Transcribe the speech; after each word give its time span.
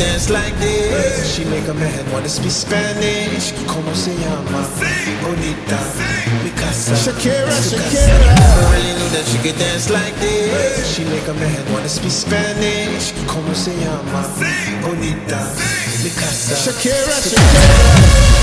dance 0.00 0.30
like 0.30 0.56
this. 0.58 1.34
She 1.34 1.44
make 1.44 1.68
a 1.68 1.74
man 1.74 2.04
wanna 2.12 2.28
speak 2.28 2.50
Spanish. 2.50 3.52
Como 3.68 3.94
se 3.94 4.12
llama? 4.16 4.60
Bonita, 5.22 5.78
mi 6.42 6.50
casa. 6.50 6.96
Shakira, 6.96 7.52
Shakira. 7.60 8.08
Shakira. 8.08 8.34
Never 8.40 8.66
really 8.72 8.94
knew 8.98 9.10
that 9.14 9.24
she 9.30 9.38
could 9.44 9.58
dance 9.58 9.90
like 9.90 10.16
this. 10.18 10.88
She 10.92 11.04
make 11.04 11.28
a 11.28 11.34
man 11.34 11.62
wanna 11.72 11.88
speak 11.88 12.12
Spanish. 12.12 13.12
Como 13.26 13.54
se 13.54 13.72
llama? 13.76 14.20
Bonita, 14.82 15.40
mi 16.02 16.10
casa. 16.10 16.56
Shakira, 16.56 17.16
Shakira. 17.20 18.39